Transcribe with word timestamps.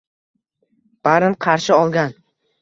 Barin 1.09 1.37
qarshi 1.47 1.77
olgan– 1.77 2.17